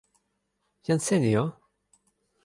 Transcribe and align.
jan 0.83 0.97
Seni 0.99 1.33
o? 1.39 1.45